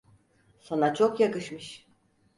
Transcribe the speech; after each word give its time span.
Sana 0.59 0.93
çok 0.93 1.19
yakışmış. 1.19 1.87